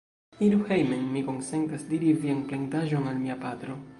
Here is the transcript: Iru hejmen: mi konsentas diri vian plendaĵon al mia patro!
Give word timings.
Iru 0.45 0.59
hejmen: 0.71 1.03
mi 1.17 1.21
konsentas 1.27 1.85
diri 1.91 2.11
vian 2.25 2.43
plendaĵon 2.49 3.09
al 3.13 3.23
mia 3.27 3.39
patro! 3.47 3.77